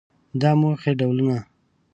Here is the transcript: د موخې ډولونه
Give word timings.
د 0.39 0.43
موخې 0.59 0.91
ډولونه 0.99 1.39